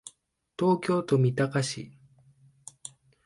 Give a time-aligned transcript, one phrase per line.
[0.57, 1.91] 東京都三鷹市